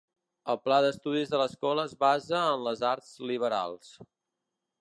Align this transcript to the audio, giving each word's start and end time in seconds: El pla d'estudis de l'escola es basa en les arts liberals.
El 0.53 0.57
pla 0.67 0.77
d'estudis 0.85 1.33
de 1.33 1.41
l'escola 1.41 1.85
es 1.89 1.95
basa 2.05 2.41
en 2.57 2.65
les 2.69 2.85
arts 2.95 3.15
liberals. 3.33 3.97